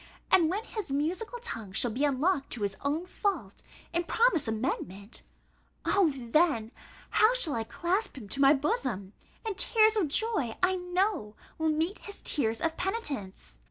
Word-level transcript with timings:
And 0.31 0.49
when 0.49 0.63
his 0.63 0.91
musical 0.91 1.37
tongue 1.37 1.73
shall 1.73 1.91
be 1.91 2.05
unlocked 2.05 2.49
to 2.53 2.67
own 2.83 3.01
his 3.01 3.09
fault, 3.11 3.61
and 3.93 4.07
promise 4.07 4.47
amendment 4.47 5.21
O 5.85 6.09
then! 6.11 6.71
how 7.11 7.35
shall 7.35 7.53
I 7.53 7.63
clasp 7.65 8.17
him 8.17 8.27
to 8.29 8.41
my 8.41 8.51
bosom! 8.51 9.13
and 9.45 9.55
tears 9.55 9.95
of 9.95 10.07
joy, 10.07 10.57
I 10.63 10.75
know, 10.75 11.35
will 11.59 11.69
meet 11.69 11.99
his 11.99 12.19
tears 12.23 12.61
of 12.61 12.77
penitence! 12.77 13.59